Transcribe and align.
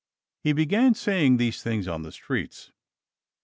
He 0.43 0.51
began 0.51 0.95
saying 0.95 1.37
these 1.37 1.61
things 1.61 1.87
on 1.87 2.01
the 2.01 2.11
streets. 2.11 2.71